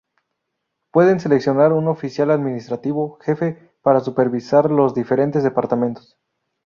[0.91, 6.17] Pueden seleccionar un oficial administrativo jefe para supervisar los diferentes departamentos.